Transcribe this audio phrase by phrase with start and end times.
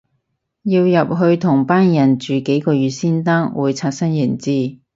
[0.63, 4.79] 要入去同班人住幾個月先得，會刷新認知